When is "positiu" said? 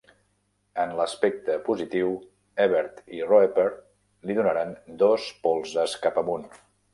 1.67-2.09